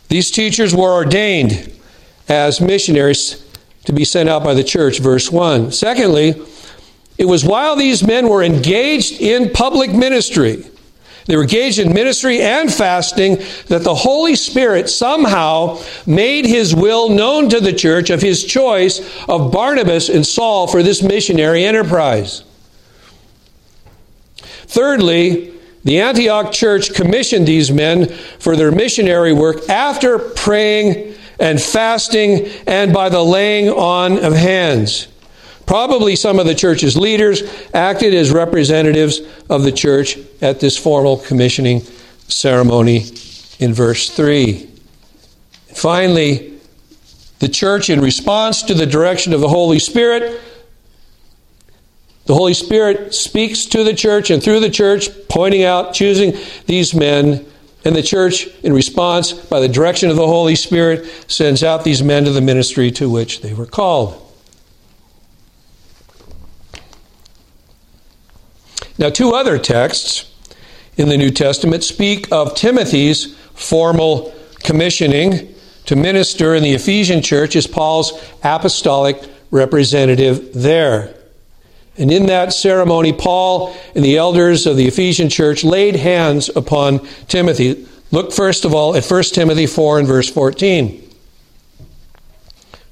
[0.09, 1.71] These teachers were ordained
[2.27, 3.43] as missionaries
[3.85, 5.71] to be sent out by the church, verse 1.
[5.71, 6.33] Secondly,
[7.17, 10.65] it was while these men were engaged in public ministry
[11.25, 17.09] they were engaged in ministry and fasting that the Holy Spirit somehow made his will
[17.09, 22.43] known to the church of his choice of Barnabas and Saul for this missionary enterprise.
[24.67, 28.07] Thirdly, the Antioch church commissioned these men
[28.39, 35.07] for their missionary work after praying and fasting and by the laying on of hands.
[35.65, 37.41] Probably some of the church's leaders
[37.73, 41.81] acted as representatives of the church at this formal commissioning
[42.27, 43.05] ceremony
[43.59, 44.69] in verse 3.
[45.73, 46.53] Finally,
[47.39, 50.41] the church, in response to the direction of the Holy Spirit,
[52.25, 56.93] the Holy Spirit speaks to the church and through the church, pointing out, choosing these
[56.93, 57.45] men.
[57.83, 62.01] And the church, in response, by the direction of the Holy Spirit, sends out these
[62.01, 64.24] men to the ministry to which they were called.
[68.97, 70.31] Now, two other texts
[70.97, 74.33] in the New Testament speak of Timothy's formal
[74.63, 75.53] commissioning
[75.85, 79.21] to minister in the Ephesian church as Paul's apostolic
[79.51, 81.13] representative there.
[81.97, 87.07] And in that ceremony, Paul and the elders of the Ephesian church laid hands upon
[87.27, 87.87] Timothy.
[88.11, 91.01] Look first of all at 1 Timothy 4 and verse 14.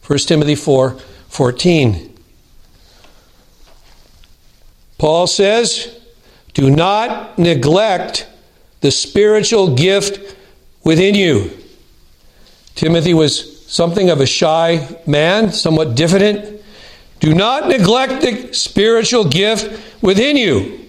[0.05, 0.91] 1 Timothy 4
[1.29, 2.12] 14.
[5.03, 5.99] Paul says,
[6.53, 8.25] Do not neglect
[8.79, 10.37] the spiritual gift
[10.85, 11.51] within you.
[12.75, 16.61] Timothy was something of a shy man, somewhat diffident.
[17.19, 20.79] Do not neglect the spiritual gift within you,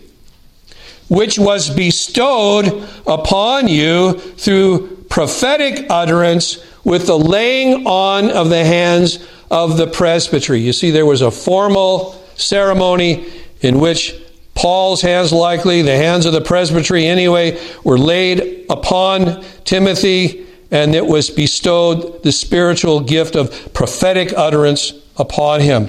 [1.08, 9.26] which was bestowed upon you through prophetic utterance with the laying on of the hands
[9.50, 10.60] of the presbytery.
[10.60, 13.26] You see, there was a formal ceremony
[13.64, 14.14] in which
[14.54, 21.04] Paul's hands, likely, the hands of the presbytery anyway, were laid upon Timothy, and it
[21.04, 25.88] was bestowed the spiritual gift of prophetic utterance upon him.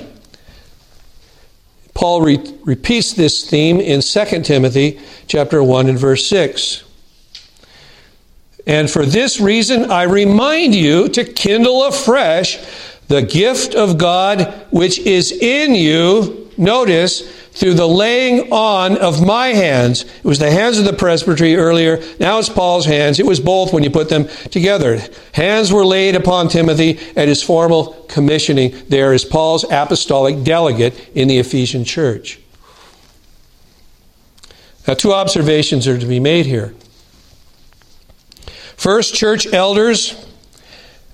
[1.93, 6.83] Paul re- repeats this theme in 2 Timothy chapter 1 and verse 6.
[8.67, 12.57] And for this reason I remind you to kindle afresh
[13.07, 19.47] the gift of God which is in you, notice, through the laying on of my
[19.47, 20.03] hands.
[20.03, 22.03] It was the hands of the presbytery earlier.
[22.19, 23.19] Now it's Paul's hands.
[23.19, 25.01] It was both when you put them together.
[25.33, 31.27] Hands were laid upon Timothy at his formal commissioning there as Paul's apostolic delegate in
[31.27, 32.39] the Ephesian church.
[34.87, 36.75] Now, two observations are to be made here.
[38.75, 40.25] First, church elders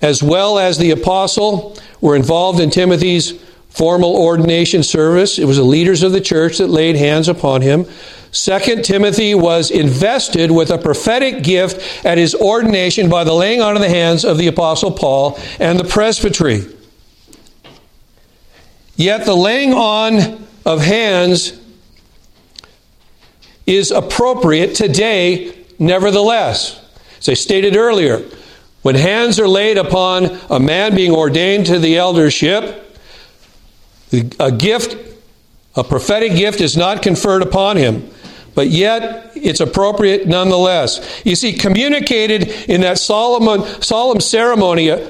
[0.02, 3.34] as well as the apostle, were involved in Timothy's
[3.72, 5.40] formal ordination service.
[5.40, 7.86] It was the leaders of the church that laid hands upon him.
[8.32, 13.76] Second, Timothy was invested with a prophetic gift at his ordination by the laying on
[13.76, 16.66] of the hands of the apostle Paul and the presbytery.
[18.96, 21.60] Yet the laying on of hands
[23.66, 26.78] is appropriate today, nevertheless.
[27.20, 28.22] As I stated earlier,
[28.82, 32.91] when hands are laid upon a man being ordained to the eldership,
[34.40, 34.96] a gift,
[35.76, 38.10] a prophetic gift is not conferred upon him,
[38.56, 41.22] but yet it's appropriate nonetheless.
[41.26, 45.08] You see, communicated in that solemn, solemn ceremony uh,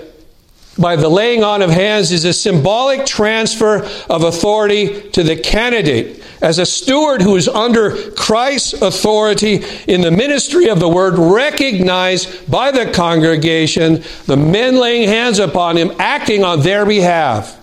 [0.77, 6.23] by the laying on of hands is a symbolic transfer of authority to the candidate.
[6.41, 12.49] As a steward who is under Christ's authority in the ministry of the word, recognized
[12.49, 17.60] by the congregation, the men laying hands upon him, acting on their behalf.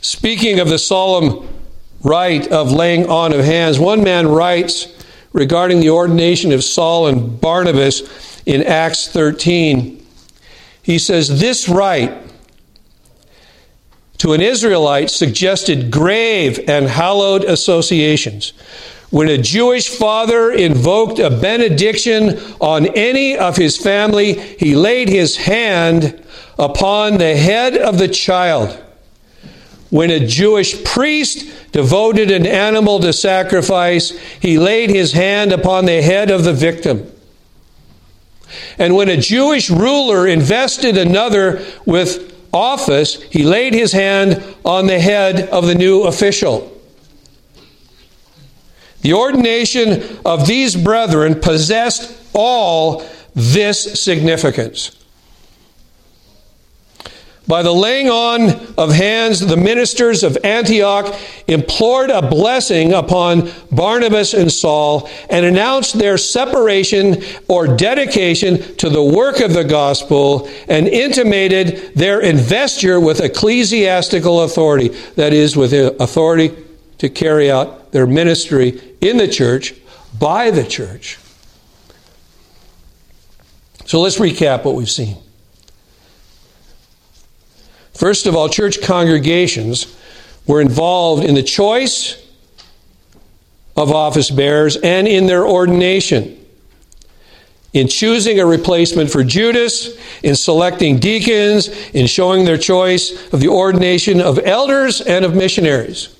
[0.00, 1.48] Speaking of the solemn
[2.02, 4.86] rite of laying on of hands, one man writes,
[5.32, 10.04] regarding the ordination of Saul and Barnabas in Acts 13.
[10.82, 12.12] He says, This rite
[14.18, 18.52] to an Israelite suggested grave and hallowed associations.
[19.10, 25.36] When a Jewish father invoked a benediction on any of his family, he laid his
[25.36, 26.22] hand
[26.58, 28.76] upon the head of the child.
[29.90, 36.02] When a Jewish priest devoted an animal to sacrifice, he laid his hand upon the
[36.02, 37.10] head of the victim.
[38.78, 44.98] And when a Jewish ruler invested another with office, he laid his hand on the
[44.98, 46.74] head of the new official.
[49.02, 53.04] The ordination of these brethren possessed all
[53.34, 54.97] this significance.
[57.48, 64.34] By the laying on of hands, the ministers of Antioch implored a blessing upon Barnabas
[64.34, 70.86] and Saul and announced their separation or dedication to the work of the gospel and
[70.88, 76.54] intimated their investiture with ecclesiastical authority, that is, with authority
[76.98, 79.74] to carry out their ministry in the church
[80.18, 81.18] by the church.
[83.86, 85.16] So let's recap what we've seen.
[87.98, 89.92] First of all, church congregations
[90.46, 92.16] were involved in the choice
[93.76, 96.38] of office bearers and in their ordination.
[97.72, 103.48] In choosing a replacement for Judas, in selecting deacons, in showing their choice of the
[103.48, 106.16] ordination of elders and of missionaries.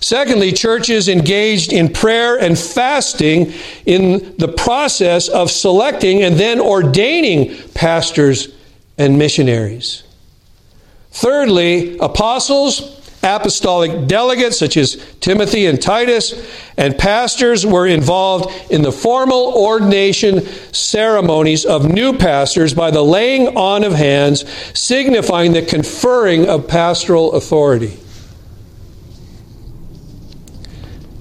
[0.00, 3.52] Secondly, churches engaged in prayer and fasting
[3.84, 8.48] in the process of selecting and then ordaining pastors
[9.00, 10.04] and missionaries.
[11.10, 16.34] Thirdly, apostles, apostolic delegates such as Timothy and Titus,
[16.76, 23.56] and pastors were involved in the formal ordination ceremonies of new pastors by the laying
[23.56, 24.44] on of hands,
[24.78, 27.98] signifying the conferring of pastoral authority.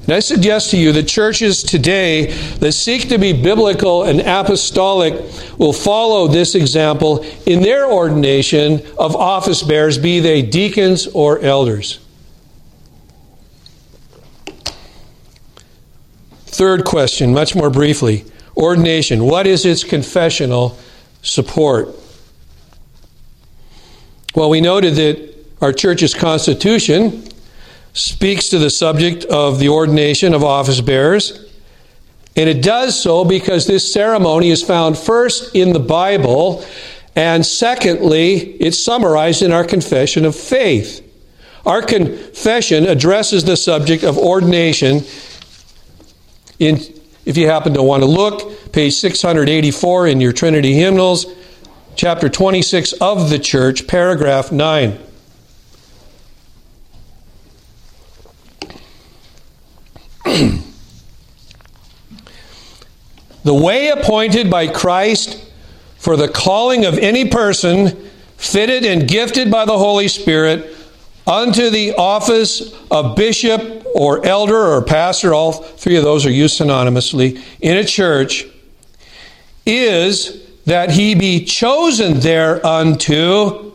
[0.10, 2.32] And I suggest to you that churches today
[2.62, 5.14] that seek to be biblical and apostolic
[5.60, 12.00] will follow this example in their ordination of office bearers, be they deacons or elders.
[16.48, 18.26] Third question, much more briefly
[18.58, 19.26] ordination.
[19.26, 20.76] What is its confessional
[21.22, 21.90] support?
[24.34, 27.30] Well, we noted that our church's constitution
[27.94, 31.46] speaks to the subject of the ordination of office bearers.
[32.36, 36.64] And it does so because this ceremony is found first in the Bible,
[37.16, 41.06] and secondly, it's summarized in our confession of faith.
[41.66, 45.04] Our confession addresses the subject of ordination
[46.60, 46.80] in
[47.26, 51.28] if you happen to want to look, page 684 in your Trinity hymnals,
[51.96, 54.98] chapter 26 of the church, paragraph 9.
[63.44, 65.44] the way appointed by Christ
[65.98, 70.76] for the calling of any person fitted and gifted by the Holy Spirit
[71.26, 76.60] unto the office of bishop or elder or pastor, all three of those are used
[76.60, 78.46] synonymously, in a church,
[79.66, 83.74] is that he be chosen thereunto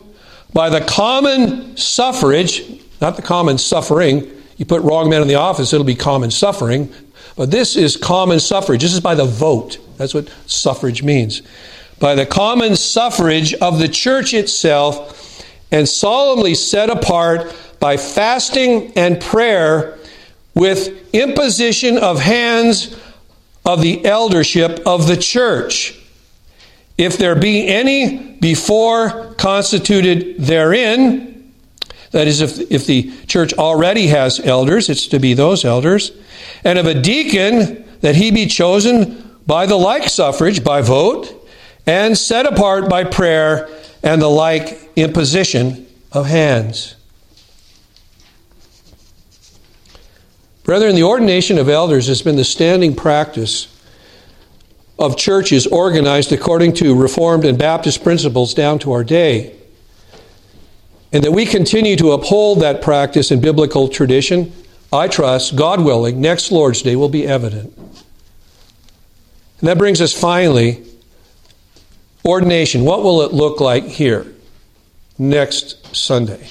[0.53, 4.31] by the common suffrage, not the common suffering.
[4.57, 6.93] You put wrong men in the office, it'll be common suffering.
[7.35, 8.81] But this is common suffrage.
[8.81, 9.77] This is by the vote.
[9.97, 11.41] That's what suffrage means.
[11.99, 19.19] By the common suffrage of the church itself and solemnly set apart by fasting and
[19.19, 19.97] prayer
[20.53, 22.95] with imposition of hands
[23.65, 25.99] of the eldership of the church.
[26.97, 31.34] If there be any before constituted therein,
[32.15, 36.13] that is, if, if the church already has elders, it's to be those elders,
[36.63, 41.45] and of a deacon, that he be chosen by the like suffrage, by vote,
[41.85, 43.67] and set apart by prayer
[44.01, 46.95] and the like imposition of hands.
[50.63, 53.67] Brethren, the ordination of elders has been the standing practice
[54.97, 59.53] of churches organized according to Reformed and Baptist principles down to our day.
[61.15, 64.51] And that we continue to uphold that practice in biblical tradition,
[64.91, 67.73] I trust, God willing, next Lord's Day will be evident.
[67.77, 70.83] And that brings us finally
[72.23, 72.83] ordination.
[72.83, 74.27] What will it look like here?
[75.17, 76.47] next Sunday.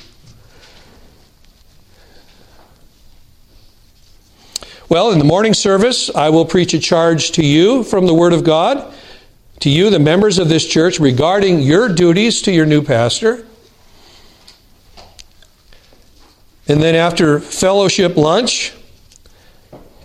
[4.88, 8.32] Well, in the morning service, I will preach a charge to you from the Word
[8.32, 8.94] of God,
[9.60, 13.46] to you, the members of this church, regarding your duties to your new pastor.
[16.68, 18.72] And then after fellowship lunch,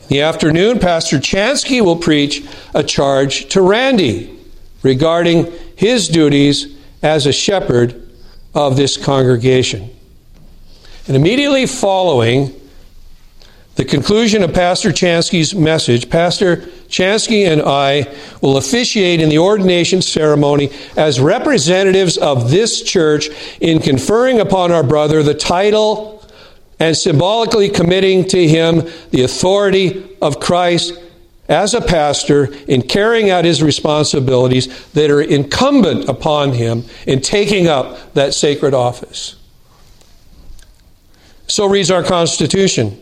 [0.09, 2.43] the afternoon, Pastor Chanski will preach
[2.73, 4.37] a charge to Randy
[4.81, 8.09] regarding his duties as a shepherd
[8.53, 9.89] of this congregation.
[11.07, 12.53] And immediately following
[13.75, 16.57] the conclusion of Pastor Chanski's message, Pastor
[16.89, 23.29] Chanski and I will officiate in the ordination ceremony as representatives of this church
[23.61, 26.18] in conferring upon our brother the title
[26.79, 30.97] and symbolically committing to him the authority of Christ
[31.49, 37.67] as a pastor in carrying out his responsibilities that are incumbent upon him in taking
[37.67, 39.35] up that sacred office.
[41.47, 43.01] So reads our Constitution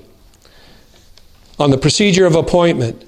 [1.59, 3.03] on the procedure of appointment.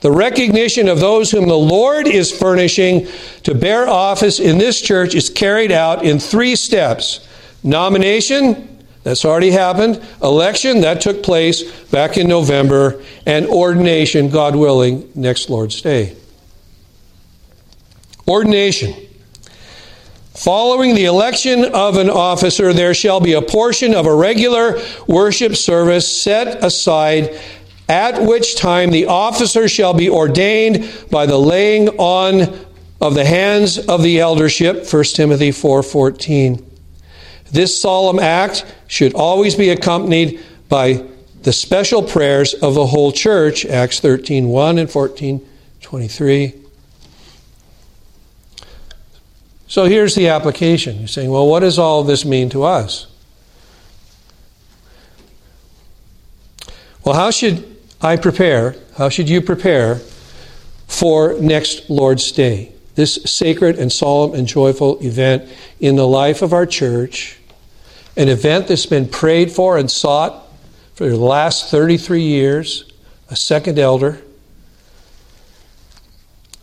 [0.00, 3.06] The recognition of those whom the Lord is furnishing
[3.44, 7.28] to bear office in this church is carried out in three steps
[7.62, 8.71] nomination,
[9.02, 10.00] that's already happened.
[10.22, 13.02] Election, that took place back in November.
[13.26, 16.16] And ordination, God willing, next Lord's Day.
[18.28, 18.94] Ordination.
[20.34, 25.56] Following the election of an officer, there shall be a portion of a regular worship
[25.56, 27.38] service set aside,
[27.88, 32.58] at which time the officer shall be ordained by the laying on
[33.00, 34.86] of the hands of the eldership.
[34.86, 36.71] 1 Timothy 4:14.
[37.52, 40.40] This solemn act should always be accompanied
[40.70, 41.06] by
[41.42, 45.46] the special prayers of the whole church, Acts 13 1 and 14
[45.82, 46.54] 23.
[49.66, 50.98] So here's the application.
[50.98, 53.06] You're saying, well, what does all this mean to us?
[57.04, 58.76] Well, how should I prepare?
[58.96, 59.96] How should you prepare
[60.86, 62.72] for next Lord's Day?
[62.94, 65.48] This sacred and solemn and joyful event
[65.80, 67.38] in the life of our church
[68.16, 70.46] an event that's been prayed for and sought
[70.94, 72.84] for the last 33 years.
[73.30, 74.20] a second elder.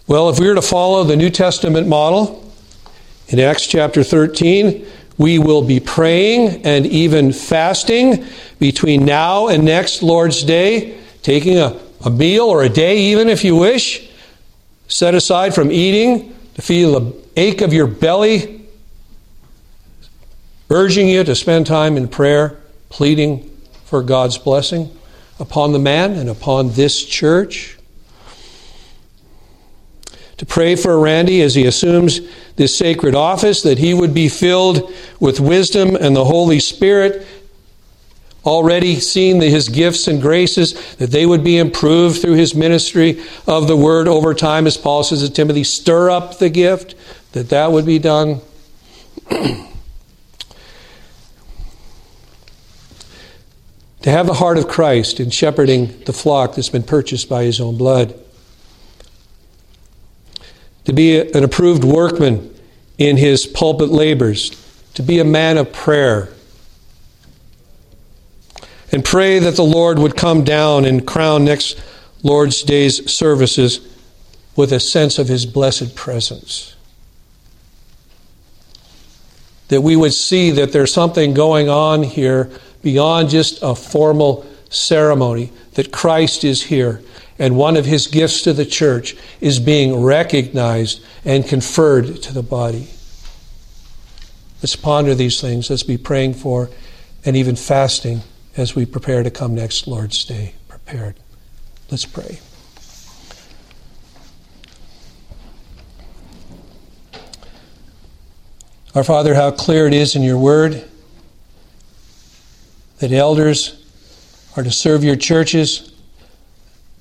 [0.06, 2.52] Well, if we were to follow the New Testament model
[3.28, 4.86] in Acts chapter 13,
[5.18, 8.26] we will be praying and even fasting
[8.60, 13.44] between now and next Lord's Day, taking a, a meal or a day, even if
[13.44, 14.10] you wish,
[14.88, 18.59] set aside from eating to feel the ache of your belly,
[20.70, 22.58] urging you to spend time in prayer,
[22.90, 23.50] pleading
[23.86, 24.96] for God's blessing
[25.40, 27.80] upon the man and upon this church
[30.40, 32.22] to pray for Randy as he assumes
[32.56, 37.28] this sacred office, that he would be filled with wisdom and the Holy Spirit,
[38.46, 43.68] already seeing his gifts and graces, that they would be improved through his ministry of
[43.68, 46.96] the word over time, as Paul says to Timothy, stir up the gift,
[47.34, 48.40] that that would be done.
[54.02, 57.60] to have the heart of Christ in shepherding the flock that's been purchased by his
[57.60, 58.14] own blood
[60.90, 62.52] to be an approved workman
[62.98, 64.50] in his pulpit labors,
[64.96, 66.30] to be a man of prayer.
[68.92, 71.80] And pray that the Lord would come down and crown next
[72.24, 73.88] Lord's Day's services
[74.56, 76.76] with a sense of his blessed presence.
[79.68, 82.50] That we would see that there's something going on here
[82.82, 87.02] beyond just a formal ceremony, that Christ is here
[87.40, 92.44] and one of his gifts to the church is being recognized and conferred to the
[92.44, 92.90] body.
[94.62, 95.70] Let's ponder these things.
[95.70, 96.70] Let's be praying for
[97.24, 98.22] and even fasting
[98.58, 100.54] as we prepare to come next Lord's Day.
[100.68, 101.16] Prepared.
[101.90, 102.40] Let's pray.
[108.94, 110.89] Our Father, how clear it is in your word
[113.00, 113.84] that elders
[114.56, 115.90] are to serve your churches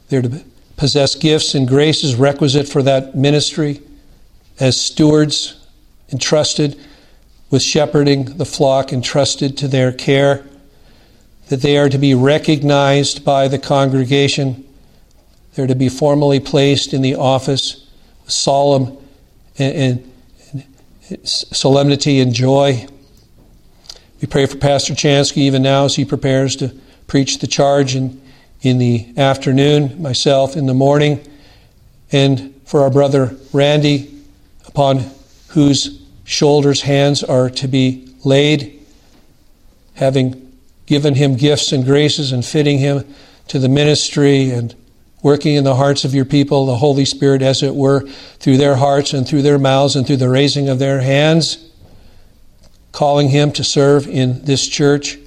[0.09, 0.43] they're to
[0.77, 3.81] possess gifts and graces requisite for that ministry
[4.59, 5.67] as stewards
[6.11, 6.79] entrusted
[7.51, 10.45] with shepherding the flock entrusted to their care,
[11.49, 14.67] that they are to be recognized by the congregation,
[15.55, 17.87] they're to be formally placed in the office,
[18.27, 18.97] solemn
[19.59, 19.75] and,
[20.53, 20.65] and,
[21.09, 22.87] and solemnity and joy.
[24.21, 26.75] We pray for Pastor Chanski even now as he prepares to
[27.07, 28.21] preach the charge in
[28.63, 31.25] in the afternoon, myself in the morning,
[32.11, 34.13] and for our brother Randy,
[34.67, 35.05] upon
[35.49, 38.85] whose shoulders hands are to be laid,
[39.95, 40.53] having
[40.87, 43.05] given him gifts and graces and fitting him
[43.47, 44.75] to the ministry and
[45.23, 48.01] working in the hearts of your people, the Holy Spirit, as it were,
[48.39, 51.68] through their hearts and through their mouths and through the raising of their hands,
[52.99, 55.19] calling him to serve in this church.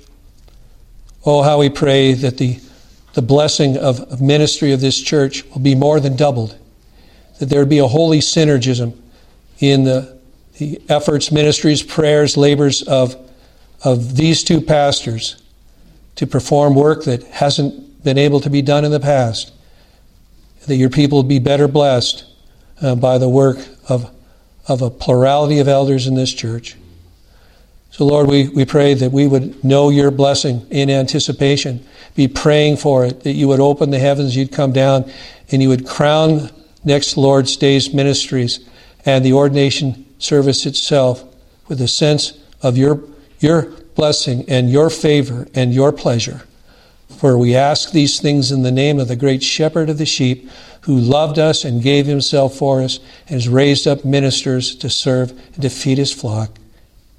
[1.26, 2.60] Oh, how we pray that the
[3.14, 6.58] the blessing of, ministry of this church will be more than doubled.
[7.40, 8.98] That there would be a holy synergism
[9.60, 10.20] in the,
[10.58, 13.16] the efforts, ministries, prayers, labors of,
[13.84, 15.42] of these two pastors
[16.16, 19.52] to perform work that hasn't been able to be done in the past.
[20.68, 22.26] That your people will be better blessed
[22.82, 23.58] uh, by the work
[23.90, 24.10] of,
[24.68, 26.78] of a plurality of elders in this church.
[27.92, 31.86] So, Lord, we, we pray that we would know your blessing in anticipation,
[32.16, 35.12] be praying for it, that you would open the heavens, you'd come down,
[35.52, 36.50] and you would crown
[36.86, 38.66] next Lord's Day's ministries
[39.06, 41.24] and the ordination service itself
[41.68, 43.04] with a sense of your,
[43.40, 43.64] your
[43.96, 46.44] blessing and your favor and your pleasure.
[47.18, 50.50] For we ask these things in the name of the great shepherd of the sheep
[50.82, 55.32] who loved us and gave himself for us and has raised up ministers to serve
[55.54, 56.58] and to feed his flock.